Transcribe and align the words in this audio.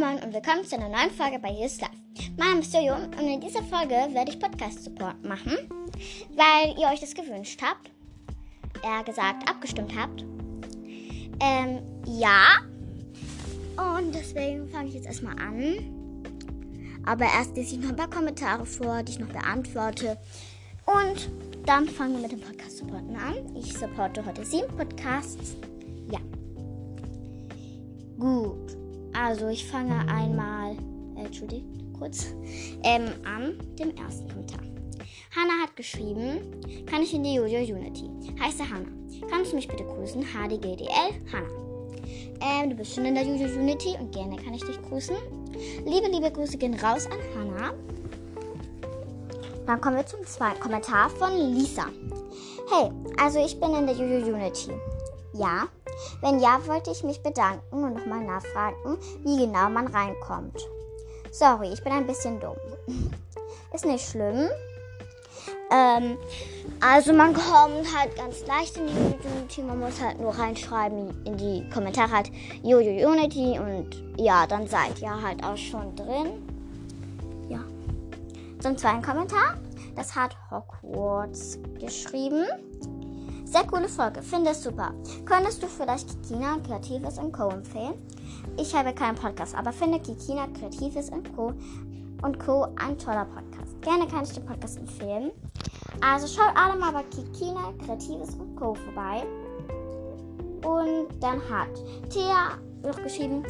Moin 0.00 0.16
und 0.24 0.32
willkommen 0.32 0.64
zu 0.64 0.76
einer 0.76 0.88
neuen 0.88 1.10
Folge 1.10 1.38
bei 1.38 1.50
Yes 1.50 1.78
Life. 1.78 1.92
Mein 2.38 2.48
Name 2.48 2.60
ist 2.62 2.72
Jojo 2.72 2.94
und 2.94 3.20
in 3.20 3.38
dieser 3.38 3.62
Folge 3.62 3.94
werde 4.14 4.30
ich 4.30 4.40
Podcast-Support 4.40 5.22
machen, 5.26 5.58
weil 6.34 6.74
ihr 6.80 6.88
euch 6.88 7.00
das 7.00 7.12
gewünscht 7.12 7.60
habt. 7.62 7.90
Eher 8.82 9.04
gesagt, 9.04 9.46
abgestimmt 9.46 9.92
habt. 9.94 10.24
Ähm, 11.38 11.82
ja. 12.06 12.60
Und 13.76 14.14
deswegen 14.14 14.70
fange 14.70 14.88
ich 14.88 14.94
jetzt 14.94 15.06
erstmal 15.06 15.38
an. 15.38 16.24
Aber 17.04 17.26
erst 17.26 17.54
lese 17.54 17.74
ich 17.74 17.82
noch 17.82 17.90
ein 17.90 17.96
paar 17.96 18.08
Kommentare 18.08 18.64
vor, 18.64 19.02
die 19.02 19.12
ich 19.12 19.18
noch 19.18 19.28
beantworte. 19.28 20.16
Und 20.86 21.28
dann 21.66 21.86
fangen 21.86 22.14
wir 22.14 22.22
mit 22.22 22.32
dem 22.32 22.40
Podcast-Supporten 22.40 23.16
an. 23.16 23.54
Ich 23.54 23.76
supporte 23.76 24.24
heute 24.24 24.46
sieben 24.46 24.74
Podcasts. 24.78 25.56
Ja. 26.10 26.20
Gut. 28.18 28.79
Also 29.22 29.48
ich 29.48 29.66
fange 29.66 29.98
einmal, 30.08 30.76
äh, 31.16 31.26
Entschuldigt, 31.26 31.66
kurz, 31.98 32.28
ähm, 32.82 33.10
an 33.26 33.58
dem 33.78 33.94
ersten 33.94 34.26
Kommentar. 34.28 34.60
Hannah 35.36 35.62
hat 35.62 35.76
geschrieben, 35.76 36.40
kann 36.86 37.02
ich 37.02 37.12
in 37.12 37.22
die 37.22 37.34
Jojo 37.34 37.58
Unity? 37.58 38.08
Heiße 38.40 38.62
Hannah. 38.68 38.88
Kannst 39.30 39.52
du 39.52 39.56
mich 39.56 39.68
bitte 39.68 39.84
grüßen? 39.84 40.22
HDGDL, 40.22 41.12
Hannah. 41.30 41.50
Ähm, 42.40 42.70
du 42.70 42.76
bist 42.76 42.94
schon 42.94 43.04
in 43.04 43.14
der 43.14 43.24
Jojo 43.24 43.60
Unity 43.60 43.94
und 44.00 44.10
gerne 44.12 44.36
kann 44.36 44.54
ich 44.54 44.64
dich 44.64 44.80
grüßen. 44.88 45.16
Liebe, 45.84 46.08
liebe 46.10 46.30
Grüße 46.30 46.56
gehen 46.56 46.74
raus 46.74 47.06
an 47.06 47.18
Hannah. 47.36 47.74
Dann 49.66 49.80
kommen 49.82 49.96
wir 49.96 50.06
zum 50.06 50.24
zweiten 50.24 50.60
Kommentar 50.60 51.10
von 51.10 51.36
Lisa. 51.54 51.84
Hey, 52.72 52.90
also 53.18 53.44
ich 53.44 53.60
bin 53.60 53.74
in 53.74 53.86
der 53.86 53.96
Jojo 53.96 54.34
Unity. 54.34 54.70
Ja, 55.34 55.68
wenn 56.20 56.40
ja, 56.40 56.58
wollte 56.66 56.90
ich 56.90 57.04
mich 57.04 57.22
bedanken 57.22 57.84
und 57.84 57.94
nochmal 57.94 58.24
nachfragen, 58.24 58.98
wie 59.24 59.38
genau 59.38 59.68
man 59.68 59.86
reinkommt. 59.86 60.66
Sorry, 61.30 61.72
ich 61.72 61.82
bin 61.82 61.92
ein 61.92 62.06
bisschen 62.06 62.40
dumm. 62.40 62.56
Ist 63.72 63.84
nicht 63.84 64.08
schlimm. 64.08 64.48
Ähm, 65.70 66.16
also 66.80 67.12
man 67.12 67.32
kommt 67.32 67.86
halt 67.96 68.16
ganz 68.16 68.44
leicht 68.46 68.76
in 68.76 68.86
die 68.88 69.28
Unity. 69.28 69.62
Man 69.62 69.78
muss 69.78 70.00
halt 70.00 70.20
nur 70.20 70.36
reinschreiben 70.36 71.24
in 71.24 71.36
die 71.36 71.68
Kommentare 71.70 72.10
halt 72.10 72.30
Jojo 72.62 73.08
Unity 73.08 73.58
und 73.58 74.02
ja, 74.16 74.46
dann 74.46 74.66
seid 74.66 75.00
ihr 75.00 75.22
halt 75.22 75.44
auch 75.44 75.56
schon 75.56 75.94
drin. 75.94 76.42
Ja. 77.48 77.60
Zum 78.60 78.76
zweiten 78.76 79.02
Kommentar. 79.02 79.56
Das 79.94 80.14
hat 80.14 80.36
Hogwarts 80.50 81.58
geschrieben. 81.78 82.46
Sehr 83.50 83.66
coole 83.66 83.88
Folge, 83.88 84.22
finde 84.22 84.50
es 84.50 84.62
super. 84.62 84.94
Könntest 85.24 85.60
du 85.60 85.66
vielleicht 85.66 86.08
Kikina 86.08 86.58
Kreatives 86.64 87.16
Co. 87.32 87.48
empfehlen? 87.48 87.94
Ich 88.56 88.72
habe 88.72 88.94
keinen 88.94 89.16
Podcast, 89.16 89.56
aber 89.56 89.72
finde 89.72 89.98
Kikina 89.98 90.46
Kreatives 90.56 91.10
Co. 91.34 91.52
und 92.22 92.38
Co. 92.38 92.68
ein 92.76 92.96
toller 92.96 93.24
Podcast. 93.24 93.82
Gerne 93.82 94.06
kann 94.06 94.22
ich 94.22 94.30
den 94.34 94.46
Podcast 94.46 94.78
empfehlen. 94.78 95.32
Also 96.00 96.28
schaut 96.28 96.56
alle 96.56 96.78
mal 96.78 96.92
bei 96.92 97.02
Kikina 97.02 97.72
Kreatives 97.84 98.36
und 98.36 98.54
Co. 98.54 98.74
vorbei. 98.74 99.26
Und 100.64 101.08
dann 101.18 101.40
hat 101.50 101.74
Thea 102.08 102.56
noch 102.84 103.02
geschrieben, 103.02 103.42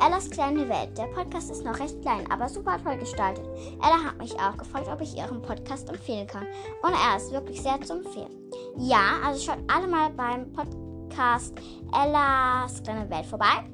Ellas 0.00 0.30
kleine 0.30 0.68
Welt. 0.68 0.96
Der 0.98 1.06
Podcast 1.06 1.50
ist 1.50 1.64
noch 1.64 1.78
recht 1.78 2.00
klein, 2.02 2.30
aber 2.30 2.48
super 2.48 2.78
toll 2.82 2.96
gestaltet. 2.96 3.44
Ella 3.78 4.04
hat 4.04 4.18
mich 4.18 4.34
auch 4.34 4.56
gefragt, 4.56 4.88
ob 4.92 5.00
ich 5.00 5.16
ihren 5.16 5.40
Podcast 5.40 5.88
empfehlen 5.88 6.26
kann. 6.26 6.46
Und 6.82 6.92
er 6.92 7.16
ist 7.16 7.32
wirklich 7.32 7.62
sehr 7.62 7.80
zu 7.80 7.94
empfehlen. 7.94 8.50
Ja, 8.78 9.20
also 9.24 9.40
schaut 9.40 9.58
alle 9.68 9.86
mal 9.86 10.10
beim 10.10 10.52
Podcast 10.52 11.54
Ellas 11.92 12.82
kleine 12.82 13.08
Welt 13.10 13.26
vorbei. 13.26 13.64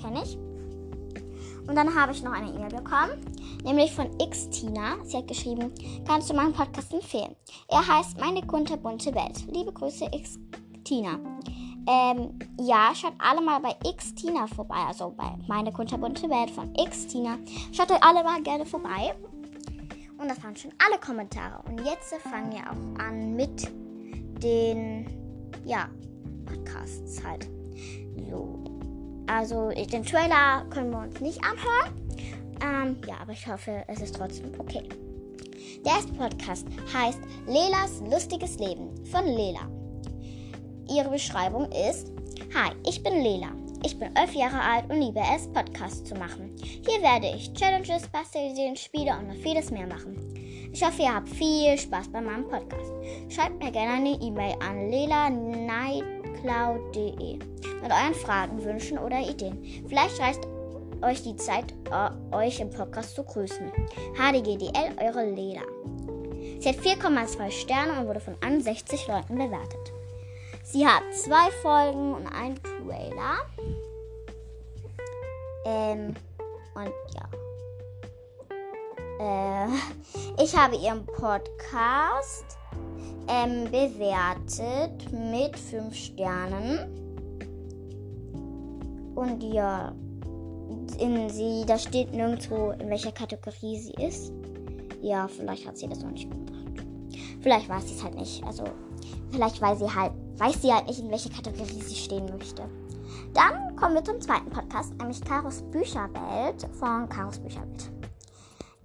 Kenne 0.00 0.22
ich. 0.22 0.36
Und 1.68 1.74
dann 1.74 1.94
habe 1.94 2.12
ich 2.12 2.22
noch 2.22 2.32
eine 2.32 2.48
E-Mail 2.48 2.70
bekommen, 2.70 3.20
nämlich 3.62 3.92
von 3.92 4.08
Xtina. 4.18 4.96
Sie 5.04 5.18
hat 5.18 5.28
geschrieben, 5.28 5.72
kannst 6.06 6.30
du 6.30 6.34
meinen 6.34 6.54
Podcast 6.54 6.92
empfehlen? 6.94 7.36
Er 7.68 7.86
heißt 7.86 8.18
Meine 8.18 8.42
kunterbunte 8.42 9.14
Welt. 9.14 9.46
Liebe 9.52 9.72
Grüße, 9.72 10.06
Xtina. 10.10 11.18
Ähm, 11.90 12.38
ja, 12.60 12.92
schaut 12.94 13.14
alle 13.16 13.40
mal 13.40 13.60
bei 13.60 13.74
Xtina 13.90 14.46
vorbei, 14.46 14.76
also 14.86 15.10
bei 15.16 15.32
Meine 15.46 15.72
kunterbunte 15.72 16.28
Welt 16.28 16.50
von 16.50 16.70
Xtina. 16.74 17.38
Schaut 17.72 17.90
euch 17.90 18.02
alle 18.02 18.22
mal 18.22 18.42
gerne 18.42 18.66
vorbei. 18.66 19.14
Und 20.18 20.28
das 20.28 20.42
waren 20.44 20.54
schon 20.54 20.72
alle 20.84 21.00
Kommentare. 21.00 21.62
Und 21.66 21.80
jetzt 21.86 22.12
fangen 22.16 22.52
wir 22.52 22.60
auch 22.60 23.02
an 23.02 23.34
mit 23.34 23.72
den, 24.42 25.06
ja, 25.64 25.88
Podcasts 26.44 27.24
halt. 27.24 27.48
So. 28.28 28.62
Also 29.26 29.70
den 29.70 30.04
Trailer 30.04 30.66
können 30.68 30.90
wir 30.90 30.98
uns 30.98 31.20
nicht 31.20 31.40
anhören. 31.42 31.94
Ähm, 32.60 32.96
ja, 33.06 33.14
aber 33.22 33.32
ich 33.32 33.46
hoffe, 33.46 33.84
es 33.86 34.02
ist 34.02 34.14
trotzdem 34.14 34.52
okay. 34.58 34.86
Der 35.86 35.92
erste 35.92 36.12
Podcast 36.12 36.66
heißt 36.92 37.20
Lelas 37.46 38.02
lustiges 38.10 38.58
Leben 38.58 38.90
von 39.06 39.24
Lela. 39.24 39.77
Ihre 40.90 41.10
Beschreibung 41.10 41.70
ist: 41.72 42.12
Hi, 42.54 42.70
ich 42.86 43.02
bin 43.02 43.22
Lela. 43.22 43.52
Ich 43.84 43.98
bin 43.98 44.14
elf 44.16 44.34
Jahre 44.34 44.60
alt 44.60 44.90
und 44.90 45.00
liebe 45.00 45.20
es, 45.34 45.46
Podcasts 45.52 46.02
zu 46.02 46.16
machen. 46.16 46.56
Hier 46.62 47.00
werde 47.00 47.28
ich 47.28 47.52
Challenges, 47.52 48.08
Bastelideen, 48.08 48.74
Spiele 48.74 49.16
und 49.16 49.28
noch 49.28 49.36
vieles 49.36 49.70
mehr 49.70 49.86
machen. 49.86 50.16
Ich 50.72 50.84
hoffe, 50.84 51.02
ihr 51.02 51.14
habt 51.14 51.28
viel 51.28 51.78
Spaß 51.78 52.08
bei 52.08 52.20
meinem 52.20 52.48
Podcast. 52.48 52.90
Schreibt 53.28 53.62
mir 53.62 53.70
gerne 53.70 53.92
eine 53.94 54.20
E-Mail 54.20 54.56
an 54.60 54.90
lelanightcloud.de 54.90 57.38
mit 57.80 57.92
euren 57.92 58.14
Fragen, 58.14 58.64
Wünschen 58.64 58.98
oder 58.98 59.20
Ideen. 59.20 59.84
Vielleicht 59.86 60.18
reicht 60.20 60.40
euch 61.02 61.22
die 61.22 61.36
Zeit, 61.36 61.72
euch 62.32 62.58
im 62.60 62.70
Podcast 62.70 63.14
zu 63.14 63.22
grüßen. 63.22 63.70
HDGDL, 64.16 64.96
eure 65.00 65.30
Lela. 65.30 65.62
Sie 66.58 66.68
hat 66.68 66.74
4,2 66.76 67.52
Sterne 67.52 68.00
und 68.00 68.08
wurde 68.08 68.20
von 68.20 68.34
61 68.40 69.06
Leuten 69.06 69.36
bewertet. 69.36 69.92
Sie 70.70 70.86
hat 70.86 71.02
zwei 71.14 71.50
Folgen 71.62 72.12
und 72.12 72.26
einen 72.26 72.60
Trailer. 72.62 73.38
Ähm, 75.64 76.14
und 76.74 76.92
ja. 77.14 77.26
Äh, 79.18 79.68
ich 80.42 80.54
habe 80.54 80.76
ihren 80.76 81.06
Podcast 81.06 82.58
ähm, 83.28 83.64
bewertet 83.64 85.10
mit 85.10 85.58
5 85.58 85.94
Sternen. 85.94 86.94
Und 89.14 89.42
ja, 89.42 89.94
in 90.98 91.30
sie, 91.30 91.64
da 91.66 91.78
steht 91.78 92.12
nirgendwo, 92.12 92.72
in 92.72 92.90
welcher 92.90 93.12
Kategorie 93.12 93.78
sie 93.78 93.94
ist. 93.94 94.34
Ja, 95.00 95.28
vielleicht 95.28 95.66
hat 95.66 95.78
sie 95.78 95.88
das 95.88 96.02
noch 96.02 96.10
nicht 96.10 96.30
gemacht. 96.30 96.46
Vielleicht 97.40 97.70
weiß 97.70 97.88
sie 97.88 97.94
es 97.94 98.04
halt 98.04 98.16
nicht. 98.16 98.44
Also, 98.44 98.64
vielleicht 99.30 99.62
weiß 99.62 99.78
sie 99.78 99.94
halt 99.94 100.12
weiß 100.38 100.62
sie 100.62 100.72
halt 100.72 100.86
nicht, 100.86 101.00
in 101.00 101.10
welche 101.10 101.30
Kategorie 101.30 101.82
sie 101.82 101.96
stehen 101.96 102.26
möchte. 102.26 102.62
Dann 103.34 103.76
kommen 103.76 103.94
wir 103.94 104.04
zum 104.04 104.20
zweiten 104.20 104.50
Podcast, 104.50 104.96
nämlich 104.98 105.20
Karos 105.20 105.62
Bücherwelt 105.70 106.66
von 106.78 107.08
Karos 107.08 107.38
Bücherwelt. 107.38 107.90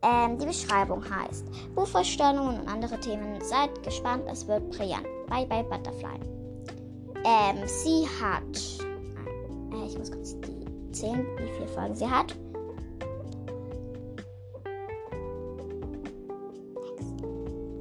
Ähm, 0.02 0.38
die 0.38 0.46
Beschreibung 0.46 1.04
heißt 1.10 1.46
Buchvorstellungen 1.76 2.60
und 2.60 2.68
andere 2.68 3.00
Themen. 3.00 3.40
Seid 3.42 3.84
gespannt, 3.84 4.24
es 4.30 4.46
wird 4.48 4.70
brillant. 4.72 5.08
Bye 5.30 5.46
bye 5.46 5.64
Butterfly. 5.64 6.20
Ähm, 7.24 7.66
sie 7.66 8.06
hat. 8.22 8.44
Äh, 9.74 9.88
ich 9.88 9.98
muss 9.98 10.12
kurz 10.12 10.36
die 10.42 10.92
zählen, 10.92 11.26
wie 11.38 11.50
viele 11.54 11.68
Folgen 11.70 11.96
sie 11.96 12.10
hat. 12.10 12.36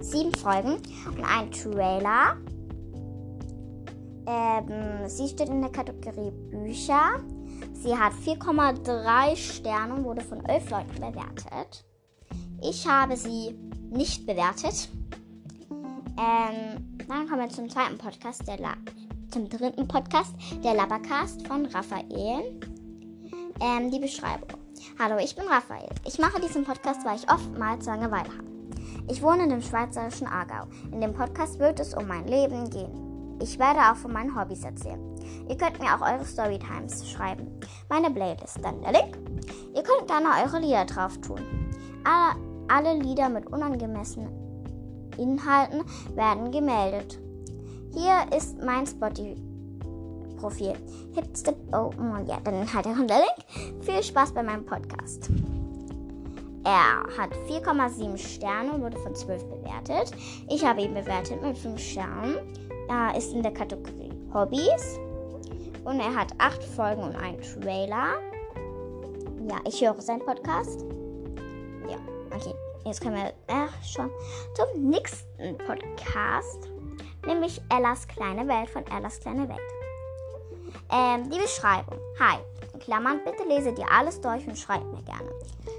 Sieben 0.01 0.33
Folgen 0.35 0.77
und 1.07 1.25
ein 1.25 1.51
Trailer. 1.51 2.37
Ähm, 4.33 5.09
sie 5.09 5.29
steht 5.29 5.49
in 5.49 5.61
der 5.61 5.71
Kategorie 5.71 6.31
Bücher. 6.31 7.21
Sie 7.75 7.97
hat 7.97 8.13
4,3 8.15 9.37
Sterne 9.37 9.95
und 9.95 10.05
wurde 10.05 10.23
von 10.23 10.43
11 10.45 10.71
Leuten 10.71 10.95
bewertet. 10.95 11.85
Ich 12.63 12.89
habe 12.89 13.17
sie 13.17 13.55
nicht 13.91 14.27
bewertet. 14.27 14.89
Ähm, 15.71 16.99
dann 17.09 17.29
kommen 17.29 17.41
wir 17.41 17.49
zum 17.51 17.69
zweiten 17.69 17.99
Podcast, 17.99 18.47
der 18.49 18.59
La 18.59 18.75
zum 19.31 19.49
dritten 19.49 19.89
Podcast, 19.89 20.35
der 20.63 20.75
Labbercast 20.75 21.47
von 21.47 21.67
Raphael. 21.67 22.61
Ähm, 23.61 23.91
die 23.91 23.99
Beschreibung. 23.99 24.49
Hallo, 24.99 25.19
ich 25.19 25.35
bin 25.35 25.47
Raphael. 25.47 25.89
Ich 26.07 26.19
mache 26.19 26.41
diesen 26.41 26.65
Podcast, 26.65 27.05
weil 27.05 27.17
ich 27.17 27.31
oftmals 27.31 27.87
Langeweile 27.87 28.29
habe. 28.29 28.53
Ich 29.11 29.23
wohne 29.23 29.45
in 29.45 29.51
dem 29.51 29.63
schweizerischen 29.63 30.27
Aargau. 30.27 30.67
In 30.91 31.01
dem 31.01 31.13
Podcast 31.13 31.59
wird 31.59 31.81
es 31.81 31.95
um 31.95 32.07
mein 32.07 32.27
Leben 32.27 32.69
gehen. 32.71 33.12
Ich 33.43 33.59
werde 33.59 33.81
auch 33.81 33.97
von 33.97 34.13
meinen 34.13 34.39
Hobbys 34.39 34.65
erzählen. 34.65 35.01
Ihr 35.49 35.57
könnt 35.57 35.81
mir 35.81 35.89
auch 35.89 36.01
eure 36.01 36.25
Storytimes 36.25 37.11
schreiben. 37.11 37.49
Meine 37.89 38.09
Playlist, 38.09 38.61
dann 38.63 38.81
der 38.81 38.93
Link. 38.93 39.19
Ihr 39.75 39.83
könnt 39.83 40.07
gerne 40.07 40.29
eure 40.45 40.61
Lieder 40.61 40.85
drauf 40.85 41.19
tun. 41.21 41.41
Alle, 42.05 42.41
alle 42.69 43.03
Lieder 43.03 43.29
mit 43.29 43.49
unangemessenen 43.49 44.31
Inhalten 45.19 45.83
werden 46.15 46.53
gemeldet. 46.53 47.19
Hier 47.93 48.15
ist 48.37 48.63
mein 48.63 48.87
Spotify 48.87 49.35
Profil. 50.37 50.75
Hipster. 51.15 51.55
Oh, 51.73 51.93
ja, 52.27 52.39
dann 52.43 52.73
hat 52.73 52.87
er 52.87 52.95
der 52.95 53.19
Link. 53.19 53.85
Viel 53.85 54.03
Spaß 54.03 54.33
bei 54.33 54.43
meinem 54.43 54.65
Podcast. 54.65 55.31
Er 56.65 57.03
hat 57.19 57.33
4,7 57.49 58.17
Sterne 58.19 58.73
und 58.73 58.83
wurde 58.83 58.99
von 58.99 59.15
12 59.15 59.45
bewertet. 59.45 60.13
Ich 60.49 60.65
habe 60.65 60.83
ihn 60.83 60.95
bewertet 60.95 61.43
mit 61.43 61.59
5 61.59 61.81
Sternen. 61.81 62.37
Er 62.93 63.17
ist 63.17 63.33
in 63.33 63.43
der 63.43 63.55
Kategorie 63.55 64.13
Hobbys. 64.35 64.99
Und 65.85 65.99
er 65.99 66.15
hat 66.15 66.29
8 66.37 66.63
Folgen 66.63 67.03
und 67.03 67.17
einen 67.17 67.41
Trailer. 67.41 68.17
Ja, 69.49 69.57
ich 69.67 69.81
höre 69.81 69.99
seinen 70.01 70.21
Podcast. 70.21 70.85
Ja, 71.89 71.97
okay. 72.35 72.55
Jetzt 72.85 73.01
können 73.01 73.17
wir 73.17 73.29
äh, 73.47 73.69
schon 73.83 74.11
zum 74.55 74.91
nächsten 74.91 75.57
Podcast. 75.59 76.71
Nämlich 77.27 77.63
Ellas 77.71 78.07
kleine 78.07 78.47
Welt 78.47 78.69
von 78.69 78.85
Ellas 78.87 79.19
kleine 79.21 79.49
Welt. 79.49 79.59
Ähm, 80.91 81.31
die 81.31 81.39
Beschreibung. 81.39 81.99
Hi, 82.21 82.39
in 82.75 82.81
Klammern, 82.81 83.21
bitte 83.25 83.49
lese 83.49 83.73
dir 83.73 83.87
alles 83.91 84.21
durch 84.21 84.47
und 84.47 84.59
schreib 84.59 84.85
mir 84.85 85.03
gerne. 85.03 85.31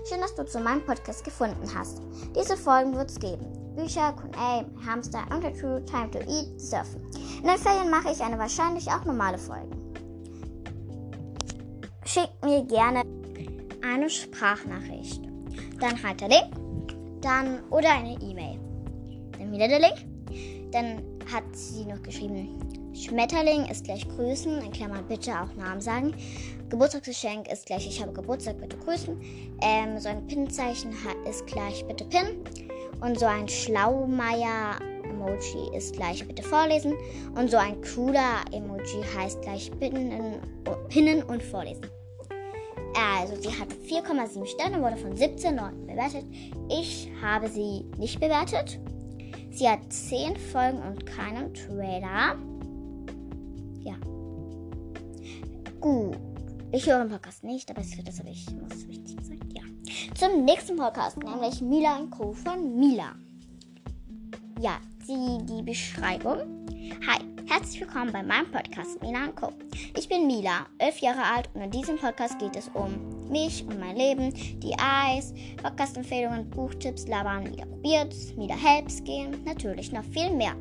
Schön, 0.09 0.19
dass 0.19 0.33
du 0.33 0.45
zu 0.45 0.59
meinem 0.59 0.83
Podcast 0.83 1.23
gefunden 1.23 1.69
hast. 1.77 2.01
Diese 2.35 2.57
Folgen 2.57 2.95
wird 2.95 3.11
es 3.11 3.19
geben. 3.19 3.62
Bücher, 3.75 4.13
Q&A, 4.13 4.63
Hamster, 4.85 5.23
und 5.31 5.41
True, 5.59 5.83
Time 5.85 6.11
to 6.11 6.19
Eat, 6.19 6.59
Surfen. 6.59 7.01
In 7.41 7.47
den 7.47 7.57
Ferien 7.57 7.89
mache 7.89 8.11
ich 8.11 8.21
eine 8.21 8.37
wahrscheinlich 8.37 8.87
auch 8.87 9.03
normale 9.05 9.37
Folge. 9.37 9.75
Schick 12.05 12.29
mir 12.43 12.63
gerne 12.65 13.03
eine 13.83 14.09
Sprachnachricht. 14.09 15.21
Dann 15.79 16.01
halt 16.03 16.21
der 16.21 16.29
Link. 16.29 17.21
Dann 17.21 17.63
oder 17.69 17.91
eine 17.91 18.13
E-Mail. 18.21 18.59
Dann 19.37 19.51
wieder 19.51 19.67
der 19.67 19.79
Link. 19.79 20.71
Dann 20.71 21.01
hat 21.31 21.43
sie 21.53 21.85
noch 21.85 22.01
geschrieben, 22.01 22.59
Schmetterling 22.93 23.65
ist 23.65 23.85
gleich 23.85 24.07
grüßen, 24.07 24.61
in 24.61 24.71
Klammern 24.71 25.07
bitte 25.07 25.31
auch 25.31 25.53
Namen 25.55 25.81
sagen. 25.81 26.13
Geburtstagsgeschenk 26.69 27.51
ist 27.51 27.65
gleich 27.65 27.87
ich 27.87 28.01
habe 28.01 28.13
Geburtstag, 28.13 28.59
bitte 28.59 28.77
grüßen. 28.77 29.19
Ähm, 29.61 29.99
so 29.99 30.09
ein 30.09 30.25
Pinnzeichen 30.27 30.93
ist 31.27 31.45
gleich 31.47 31.85
bitte 31.87 32.05
Pin. 32.05 32.43
Und 33.03 33.19
so 33.19 33.25
ein 33.25 33.49
Schlaumeier-Emoji 33.49 35.75
ist 35.75 35.97
gleich 35.97 36.25
bitte 36.25 36.41
vorlesen. 36.41 36.93
Und 37.35 37.51
so 37.51 37.57
ein 37.57 37.81
cooler 37.81 38.45
Emoji 38.53 39.03
heißt 39.17 39.41
gleich 39.41 39.69
pinnen, 39.77 40.39
pinnen 40.87 41.21
und 41.23 41.43
vorlesen. 41.43 41.85
Also, 42.95 43.35
sie 43.41 43.49
hat 43.49 43.73
4,7 43.73 44.45
Sterne, 44.45 44.81
wurde 44.81 44.95
von 44.95 45.17
17 45.17 45.57
Leuten 45.57 45.85
bewertet. 45.85 46.23
Ich 46.69 47.11
habe 47.21 47.49
sie 47.49 47.83
nicht 47.97 48.21
bewertet. 48.21 48.79
Sie 49.51 49.67
hat 49.67 49.91
10 49.91 50.37
Folgen 50.37 50.81
und 50.81 51.05
keinen 51.05 51.53
Trailer. 51.53 52.37
Ja. 53.81 53.95
Gut. 55.81 56.17
Ich 56.71 56.87
höre 56.87 57.03
den 57.03 57.09
Podcast 57.09 57.43
nicht, 57.43 57.69
aber 57.69 57.81
das 57.81 58.19
habe 58.19 58.29
ich, 58.29 58.49
muss 58.51 58.87
wichtig 58.87 59.17
sein. 59.23 59.41
Ja. 59.53 59.63
Zum 60.23 60.45
nächsten 60.45 60.77
Podcast, 60.77 61.17
nämlich 61.17 61.59
Mila 61.59 61.97
und 61.97 62.09
Co. 62.09 62.31
von 62.31 62.79
Mila. 62.79 63.13
Ja, 64.61 64.77
die, 65.05 65.45
die 65.45 65.61
Beschreibung. 65.61 66.65
Hi, 67.05 67.19
herzlich 67.45 67.81
willkommen 67.81 68.13
bei 68.13 68.23
meinem 68.23 68.49
Podcast 68.49 69.01
Mila 69.01 69.25
und 69.25 69.35
Co. 69.35 69.49
Ich 69.97 70.07
bin 70.07 70.25
Mila, 70.25 70.65
elf 70.77 70.99
Jahre 70.99 71.23
alt 71.23 71.49
und 71.53 71.63
in 71.63 71.71
diesem 71.71 71.97
Podcast 71.97 72.39
geht 72.39 72.55
es 72.55 72.69
um 72.69 73.29
mich 73.29 73.65
und 73.65 73.77
mein 73.81 73.97
Leben, 73.97 74.33
die 74.61 74.73
Eis, 74.79 75.33
Podcast-Empfehlungen, 75.61 76.49
Buchtipps, 76.51 77.05
Labern, 77.05 77.43
Mila 77.43 77.65
probiert, 77.65 78.15
Mila 78.37 78.55
helps 78.55 79.03
gehen, 79.03 79.43
natürlich 79.43 79.91
noch 79.91 80.05
viel 80.05 80.31
mehr. 80.31 80.55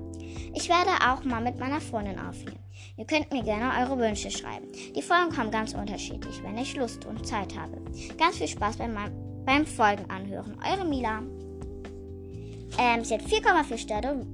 Ich 0.54 0.68
werde 0.68 0.90
auch 1.08 1.22
mal 1.22 1.40
mit 1.40 1.60
meiner 1.60 1.80
Freundin 1.80 2.18
aufnehmen. 2.18 2.58
Ihr 2.96 3.06
könnt 3.06 3.30
mir 3.32 3.44
gerne 3.44 3.70
eure 3.80 3.96
Wünsche 3.96 4.32
schreiben. 4.32 4.66
Die 4.96 5.02
Folgen 5.02 5.30
kommen 5.30 5.52
ganz 5.52 5.72
unterschiedlich, 5.72 6.42
wenn 6.42 6.58
ich 6.58 6.74
Lust 6.74 7.06
und 7.06 7.24
Zeit 7.24 7.56
habe. 7.56 7.80
Ganz 8.18 8.38
viel 8.38 8.48
Spaß 8.48 8.78
beim, 8.78 8.96
beim 9.44 9.66
Folgen 9.66 10.08
anhören. 10.10 10.56
Eure 10.68 10.86
Mila. 10.86 11.22
Ähm, 12.78 13.04
sie 13.04 13.14
hat 13.14 13.22
4,4 13.22 13.78
Sterne, 13.78 14.26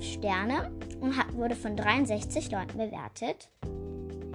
Sterne 0.00 0.70
und 1.00 1.16
hat, 1.16 1.34
wurde 1.34 1.54
von 1.54 1.76
63 1.76 2.50
Leuten 2.50 2.78
bewertet. 2.78 3.48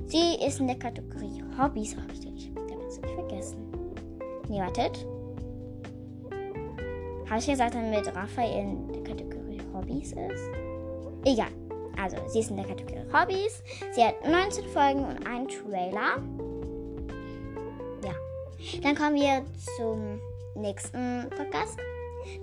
Sie 0.06 0.44
ist 0.46 0.60
in 0.60 0.68
der 0.68 0.80
Kategorie 0.80 1.44
Hobbys. 1.58 1.92
Ich 1.92 1.98
habe 1.98 2.14
es 2.88 3.00
nicht 3.02 3.14
vergessen. 3.14 3.70
Nee, 4.48 4.60
wartet. 4.60 5.06
Habe 7.30 7.40
ich 7.40 7.46
gesagt, 7.46 7.76
dass 7.76 7.84
mit 7.84 8.16
Raphael 8.16 8.64
in 8.64 8.88
der 8.92 9.04
Kategorie 9.04 9.62
Hobbys 9.74 10.14
ist? 10.14 10.50
Egal. 11.26 11.52
Also, 12.02 12.18
sie 12.28 12.40
ist 12.40 12.50
in 12.50 12.58
der 12.58 12.66
Kategorie 12.66 13.06
Hobbys. 13.14 13.62
Sie 13.92 14.04
hat 14.04 14.16
19 14.26 14.66
Folgen 14.70 15.06
und 15.06 15.28
einen 15.28 15.48
Trailer. 15.48 16.18
Dann 18.84 18.96
kommen 18.96 19.16
wir 19.16 19.46
zum 19.78 20.20
nächsten 20.56 21.30
Podcast. 21.30 21.78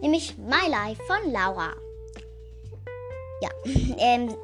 Nämlich 0.01 0.37
My 0.39 0.69
Life 0.69 1.03
von 1.05 1.33
Laura. 1.33 1.75
Ja. 3.41 3.51
Ähm, 3.99 4.35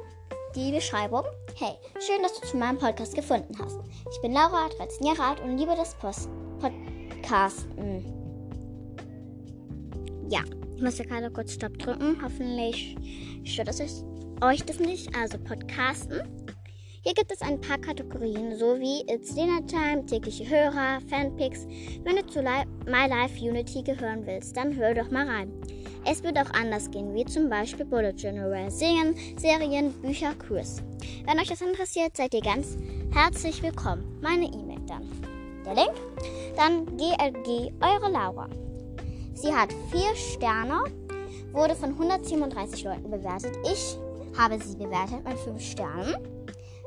die 0.55 0.71
Beschreibung. 0.71 1.23
Hey, 1.55 1.73
schön, 1.99 2.21
dass 2.21 2.39
du 2.39 2.47
zu 2.47 2.57
meinem 2.57 2.77
Podcast 2.77 3.15
gefunden 3.15 3.55
hast. 3.59 3.77
Ich 4.11 4.21
bin 4.21 4.33
Laura, 4.33 4.69
13 4.77 5.05
Jahre 5.05 5.23
alt 5.23 5.41
und 5.41 5.57
liebe 5.57 5.75
das 5.75 5.95
Post 5.95 6.29
Podcasten. 6.59 8.05
Ja, 10.29 10.41
ich 10.75 10.81
muss 10.81 10.97
ja 10.97 11.05
gerade 11.05 11.31
kurz 11.31 11.53
Stopp 11.53 11.77
drücken. 11.79 12.19
Hoffentlich 12.23 12.95
stört 13.43 13.67
das 13.67 13.79
euch 14.41 14.63
das 14.63 14.79
nicht, 14.79 15.15
also 15.15 15.37
Podcasten. 15.37 16.21
Hier 17.05 17.13
gibt 17.15 17.33
es 17.33 17.41
ein 17.41 17.59
paar 17.59 17.79
Kategorien, 17.79 18.55
so 18.55 18.79
wie 18.79 19.01
It's 19.13 19.35
Dinner 19.35 19.59
Time, 19.67 20.05
tägliche 20.05 20.49
Hörer, 20.49 21.01
Fanpics. 21.09 21.67
Wenn 22.05 22.15
du 22.15 22.25
zu 22.27 22.41
My 22.41 23.09
Life 23.09 23.37
Unity 23.41 23.83
gehören 23.83 24.25
willst, 24.25 24.55
dann 24.55 24.73
hör 24.73 24.93
doch 24.93 25.11
mal 25.11 25.27
rein. 25.27 25.51
Es 26.05 26.23
wird 26.23 26.37
auch 26.37 26.49
anders 26.51 26.89
gehen, 26.91 27.13
wie 27.13 27.25
zum 27.25 27.49
Beispiel 27.49 27.83
Bullet 27.83 28.13
General, 28.13 28.71
Singen, 28.71 29.17
Serien, 29.35 29.91
Bücher, 30.01 30.33
Quiz. 30.35 30.81
Wenn 31.25 31.37
euch 31.39 31.49
das 31.49 31.59
interessiert, 31.59 32.15
seid 32.15 32.33
ihr 32.33 32.41
ganz 32.41 32.77
herzlich 33.13 33.61
willkommen. 33.61 34.17
Meine 34.21 34.45
E-Mail 34.45 34.79
dann. 34.87 35.05
Der 35.65 35.75
Link? 35.75 35.95
Dann 36.55 36.85
GLG, 36.95 37.73
eure 37.81 38.11
Laura. 38.13 38.47
Sie 39.33 39.53
hat 39.53 39.73
vier 39.91 40.15
Sterne, 40.15 40.85
wurde 41.51 41.75
von 41.75 41.89
137 41.89 42.85
Leuten 42.85 43.11
bewertet. 43.11 43.57
Ich 43.69 43.97
habe 44.37 44.57
sie 44.57 44.77
bewertet 44.77 45.27
mit 45.27 45.37
5 45.37 45.61
Sternen. 45.61 46.42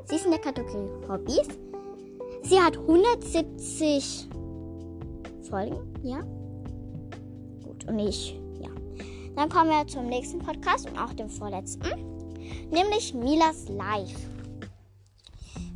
Sie 0.07 0.15
ist 0.15 0.23
in 0.25 0.31
der 0.31 0.39
Kategorie 0.39 0.87
Hobbys. 1.09 1.47
Sie 2.43 2.59
hat 2.61 2.77
170 2.77 4.29
Folgen, 5.49 5.77
ja. 6.01 6.21
Gut, 7.61 7.85
und 7.89 7.99
ich, 7.99 8.39
ja. 8.61 8.69
Dann 9.35 9.49
kommen 9.49 9.69
wir 9.69 9.85
zum 9.85 10.07
nächsten 10.07 10.39
Podcast 10.39 10.89
und 10.89 10.97
auch 10.97 11.11
dem 11.11 11.29
vorletzten, 11.29 11.89
nämlich 12.71 13.13
Milas 13.13 13.67
Live 13.67 14.15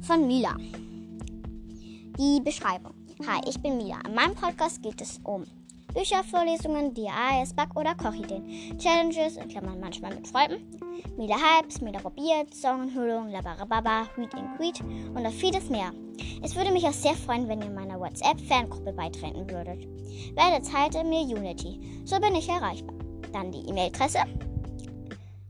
von 0.02 0.26
Mila. 0.26 0.56
Die 2.18 2.40
Beschreibung. 2.42 2.94
Hi, 3.28 3.42
ich 3.50 3.62
bin 3.62 3.76
Mila. 3.76 4.00
In 4.08 4.16
meinem 4.16 4.36
Podcast 4.36 4.82
geht 4.82 5.02
es 5.02 5.20
um 5.26 5.44
Bücher, 5.94 6.24
Vorlesungen, 6.24 6.94
DAS, 6.94 7.54
Back- 7.54 7.76
oder 7.76 7.96
Kochideen, 7.96 8.78
Challenges, 8.78 9.36
in 9.36 9.50
Klammern 9.50 9.80
manchmal 9.80 10.16
mit 10.16 10.28
Freunden, 10.28 10.80
Mila 11.18 11.36
Hypes, 11.36 11.82
Mila 11.82 12.00
probiert, 12.00 12.54
Songenhüllung, 12.54 13.30
Labarababa, 13.30 14.08
Hüt 14.16 14.34
in 14.34 14.56
Queet 14.56 14.80
und 14.82 15.24
noch 15.24 15.32
vieles 15.32 15.70
mehr. 15.70 15.92
Es 16.42 16.56
würde 16.56 16.72
mich 16.72 16.86
auch 16.86 16.94
sehr 16.94 17.14
freuen, 17.14 17.48
wenn 17.50 17.62
ihr 17.62 17.70
meiner 17.70 18.00
WhatsApp-Fangruppe 18.00 18.94
beitreten 18.94 19.50
würdet. 19.50 19.86
Werdet 20.36 20.96
in 20.96 21.10
mir 21.10 21.22
Unity, 21.22 22.02
so 22.06 22.20
bin 22.20 22.36
ich 22.36 22.48
erreichbar. 22.48 22.96
Dann 23.34 23.52
die 23.52 23.68
E-Mail-Adresse, 23.70 24.20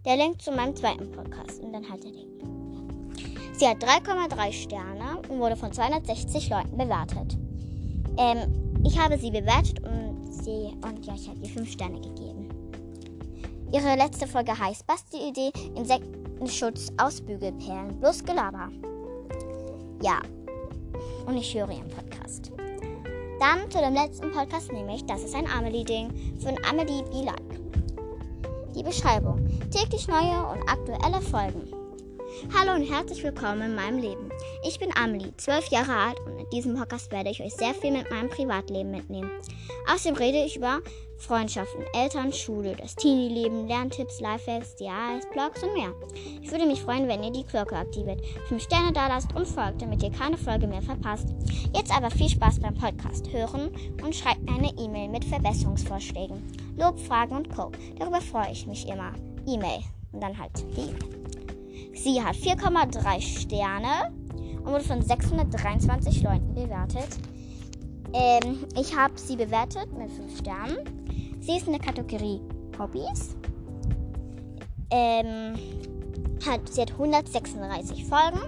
der 0.05 0.17
Link 0.17 0.41
zu 0.41 0.51
meinem 0.51 0.75
zweiten 0.75 1.11
Podcast 1.11 1.61
und 1.61 1.73
dann 1.73 1.87
halt 1.87 2.03
der 2.03 2.11
Link. 2.11 2.31
Sie 3.53 3.67
hat 3.67 3.83
3,3 3.83 4.51
Sterne 4.51 5.21
und 5.29 5.39
wurde 5.39 5.55
von 5.55 5.71
260 5.71 6.49
Leuten 6.49 6.77
bewertet. 6.77 7.37
Ähm, 8.17 8.81
ich 8.83 8.99
habe 8.99 9.19
sie 9.19 9.29
bewertet 9.29 9.79
und 9.83 10.10
sie 10.41 10.73
und 10.83 11.05
ja, 11.05 11.13
ich 11.15 11.29
habe 11.29 11.39
ihr 11.41 11.49
5 11.49 11.71
Sterne 11.71 12.01
gegeben. 12.01 12.49
Ihre 13.71 13.95
letzte 13.95 14.27
Folge 14.27 14.57
heißt 14.57 14.85
Basti-Idee, 14.85 15.51
Insektenschutz 15.75 16.91
aus 16.97 17.21
Bügelperlen, 17.21 17.99
bloß 17.99 18.23
Gelaber. 18.23 18.69
Ja, 20.01 20.19
und 21.25 21.37
ich 21.37 21.53
höre 21.53 21.69
ihren 21.69 21.87
Podcast. 21.87 22.51
Dann 23.39 23.71
zu 23.71 23.79
dem 23.79 23.93
letzten 23.93 24.31
Podcast 24.31 24.71
nämlich, 24.71 25.05
das 25.05 25.23
ist 25.23 25.35
ein 25.35 25.47
Amelie-Ding 25.47 26.11
von 26.39 26.55
Amelie 26.69 27.03
Be 27.03 27.23
Like. 27.23 27.61
Die 28.75 28.83
Beschreibung. 28.83 29.47
Täglich 29.69 30.07
neue 30.07 30.45
und 30.47 30.67
aktuelle 30.69 31.21
Folgen. 31.21 31.71
Hallo 32.57 32.73
und 32.73 32.83
herzlich 32.83 33.23
willkommen 33.23 33.61
in 33.61 33.75
meinem 33.75 33.99
Leben. 33.99 34.30
Ich 34.63 34.77
bin 34.77 34.95
Amelie, 34.95 35.35
zwölf 35.37 35.67
Jahre 35.69 35.95
alt 35.95 36.19
und 36.19 36.37
in 36.37 36.49
diesem 36.51 36.75
Podcast 36.75 37.11
werde 37.11 37.31
ich 37.31 37.41
euch 37.41 37.53
sehr 37.53 37.73
viel 37.73 37.91
mit 37.91 38.11
meinem 38.11 38.29
Privatleben 38.29 38.91
mitnehmen. 38.91 39.31
Außerdem 39.91 40.15
rede 40.15 40.43
ich 40.45 40.57
über 40.57 40.81
Freundschaften, 41.17 41.83
Eltern, 41.95 42.31
Schule, 42.31 42.75
das 42.75 42.95
Teenie-Leben, 42.95 43.67
Lerntipps, 43.67 44.19
Lifehacks, 44.19 44.75
DAs, 44.75 45.27
Blogs 45.33 45.63
und 45.63 45.73
mehr. 45.73 45.91
Ich 46.43 46.51
würde 46.51 46.67
mich 46.67 46.79
freuen, 46.79 47.07
wenn 47.07 47.23
ihr 47.23 47.31
die 47.31 47.43
Glocke 47.43 47.75
aktiviert, 47.75 48.21
5 48.49 48.61
Sterne 48.61 48.93
da 48.93 49.07
lasst 49.07 49.33
und 49.35 49.47
folgt, 49.47 49.81
damit 49.81 50.03
ihr 50.03 50.11
keine 50.11 50.37
Folge 50.37 50.67
mehr 50.67 50.83
verpasst. 50.83 51.29
Jetzt 51.75 51.95
aber 51.95 52.11
viel 52.11 52.29
Spaß 52.29 52.59
beim 52.59 52.75
Podcast 52.75 53.33
hören 53.33 53.71
und 54.03 54.15
schreibt 54.15 54.43
mir 54.43 54.57
eine 54.57 54.73
E-Mail 54.77 55.09
mit 55.09 55.25
Verbesserungsvorschlägen, 55.25 56.39
Lob, 56.77 56.99
Fragen 56.99 57.35
und 57.35 57.49
Co. 57.49 57.71
Darüber 57.97 58.21
freue 58.21 58.51
ich 58.51 58.67
mich 58.67 58.87
immer. 58.87 59.13
E-Mail 59.47 59.79
und 60.11 60.21
dann 60.21 60.37
halt 60.37 60.51
die. 60.77 60.93
Sie 61.97 62.21
hat 62.21 62.35
4,3 62.35 63.21
Sterne 63.21 64.11
und 64.63 64.71
wurde 64.71 64.83
von 64.83 65.01
623 65.01 66.23
Leuten 66.23 66.53
bewertet. 66.53 67.09
Ähm, 68.13 68.65
ich 68.77 68.95
habe 68.95 69.13
sie 69.15 69.35
bewertet 69.35 69.87
mit 69.97 70.11
5 70.11 70.37
Sternen. 70.37 70.77
Sie 71.39 71.57
ist 71.57 71.67
in 71.67 71.73
der 71.73 71.81
Kategorie 71.81 72.41
Hobbys. 72.77 73.35
Ähm, 74.91 75.55
hat, 76.45 76.67
sie 76.69 76.81
hat 76.81 76.91
136 76.91 78.05
Folgen 78.05 78.39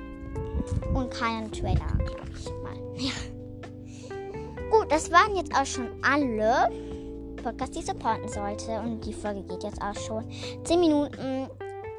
und 0.93 1.10
keinen 1.12 1.51
Trailer, 1.51 1.98
glaube 1.98 2.32
ich 2.36 2.46
mal. 2.46 2.74
Ja. 2.96 3.12
Gut, 4.70 4.91
das 4.91 5.12
waren 5.12 5.36
jetzt 5.36 5.55
auch 5.55 5.65
schon 5.65 5.88
alle 6.01 6.70
Podcasts, 7.43 7.75
die 7.75 7.79
ich 7.79 7.86
supporten 7.86 8.27
sollte. 8.27 8.79
Und 8.79 9.05
die 9.05 9.13
Folge 9.13 9.43
geht 9.43 9.63
jetzt 9.63 9.82
auch 9.82 9.96
schon 9.96 10.24
10 10.63 10.79
Minuten. 10.79 11.48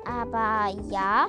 Aber 0.04 0.74
ja. 0.90 1.26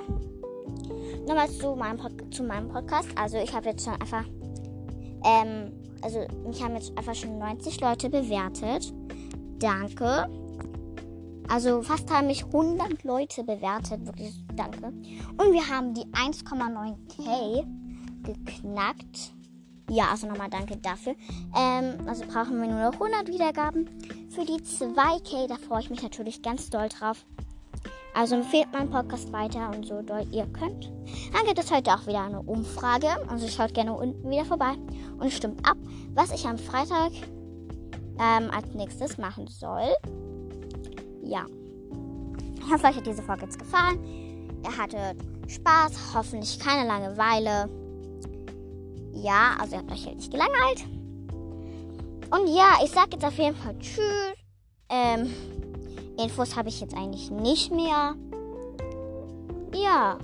Nochmal 1.27 1.49
zu 1.49 1.75
meinem, 1.75 2.31
zu 2.31 2.43
meinem 2.43 2.69
Podcast. 2.69 3.09
Also 3.15 3.37
ich 3.37 3.53
habe 3.53 3.69
jetzt 3.69 3.83
schon 3.83 3.93
einfach. 3.93 4.25
Ähm, 5.23 5.71
also 6.01 6.19
mich 6.45 6.61
haben 6.63 6.75
jetzt 6.75 6.95
einfach 6.97 7.15
schon 7.15 7.39
90 7.39 7.81
Leute 7.81 8.09
bewertet. 8.09 8.93
Danke. 9.59 10.29
Also 11.47 11.81
fast 11.81 12.11
haben 12.11 12.27
mich 12.27 12.45
100 12.45 13.03
Leute 13.03 13.43
bewertet. 13.43 14.05
Wirklich 14.05 14.33
danke. 14.55 14.87
Und 14.87 15.51
wir 15.51 15.67
haben 15.67 15.93
die 15.93 16.05
1,9k 16.05 17.65
geknackt. 18.23 19.33
Ja, 19.89 20.09
also 20.11 20.27
nochmal 20.27 20.49
danke 20.49 20.77
dafür. 20.77 21.15
Ähm, 21.55 22.07
also 22.07 22.25
brauchen 22.25 22.59
wir 22.59 22.67
nur 22.67 22.91
noch 22.91 22.93
100 22.93 23.27
Wiedergaben. 23.27 23.87
Für 24.29 24.43
die 24.43 24.61
2k, 24.61 25.47
da 25.47 25.55
freue 25.55 25.81
ich 25.81 25.89
mich 25.89 26.01
natürlich 26.01 26.41
ganz 26.41 26.69
doll 26.69 26.89
drauf. 26.89 27.25
Also 28.15 28.35
empfehlt 28.35 28.71
meinen 28.71 28.89
Podcast 28.89 29.31
weiter 29.33 29.69
und 29.75 29.85
so 29.85 30.01
doll 30.01 30.25
ihr 30.31 30.45
könnt. 30.47 30.89
Dann 31.33 31.45
gibt 31.45 31.59
es 31.59 31.69
heute 31.69 31.93
auch 31.93 32.07
wieder 32.07 32.23
eine 32.23 32.41
Umfrage. 32.41 33.07
Also 33.29 33.47
schaut 33.49 33.73
gerne 33.73 33.93
unten 33.93 34.29
wieder 34.29 34.45
vorbei 34.45 34.73
und 35.19 35.33
stimmt 35.33 35.67
ab, 35.67 35.75
was 36.13 36.31
ich 36.31 36.45
am 36.45 36.57
Freitag 36.57 37.11
ähm, 38.17 38.49
als 38.51 38.73
nächstes 38.73 39.17
machen 39.17 39.47
soll. 39.47 39.93
Ja. 41.23 41.45
Ich 42.57 42.71
hoffe, 42.71 42.87
euch 42.87 42.95
hat 42.95 43.05
diese 43.05 43.21
Folge 43.21 43.43
jetzt 43.43 43.59
gefallen. 43.59 43.99
Ihr 44.63 44.77
hattet 44.77 45.17
Spaß, 45.49 46.15
hoffentlich 46.15 46.57
keine 46.57 46.87
Langeweile. 46.87 47.69
Ja, 49.11 49.57
also 49.59 49.75
ihr 49.75 49.79
habt 49.79 49.91
euch 49.91 50.05
halt 50.05 50.15
nicht 50.15 50.31
gelangweilt. 50.31 50.85
Und 52.31 52.47
ja, 52.47 52.77
ich 52.81 52.91
sag 52.91 53.11
jetzt 53.11 53.25
auf 53.25 53.37
jeden 53.37 53.57
Fall 53.57 53.77
Tschüss. 53.79 54.35
Ähm, 54.89 55.33
Infos 56.17 56.55
habe 56.55 56.69
ich 56.69 56.81
jetzt 56.81 56.95
eigentlich 56.95 57.29
nicht 57.31 57.71
mehr. 57.71 58.15
Ja. 59.73 60.17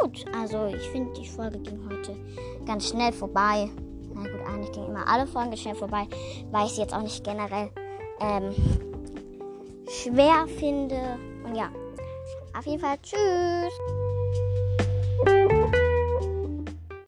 Gut, 0.00 0.24
also 0.36 0.66
ich 0.66 0.88
finde, 0.90 1.12
die 1.12 1.26
Folge 1.26 1.58
ging 1.58 1.78
heute 1.88 2.16
ganz 2.66 2.88
schnell 2.88 3.12
vorbei. 3.12 3.68
Na 4.14 4.22
gut, 4.22 4.40
eigentlich 4.46 4.72
gingen 4.72 4.88
immer 4.88 5.06
alle 5.08 5.26
Folgen 5.26 5.56
schnell 5.56 5.74
vorbei, 5.74 6.06
weil 6.50 6.66
ich 6.66 6.72
sie 6.72 6.80
jetzt 6.80 6.94
auch 6.94 7.02
nicht 7.02 7.22
generell 7.24 7.70
ähm, 8.20 8.54
schwer 9.88 10.46
finde. 10.58 11.18
Und 11.44 11.54
ja, 11.54 11.70
auf 12.56 12.66
jeden 12.66 12.80
Fall 12.80 12.96
tschüss. 13.02 14.03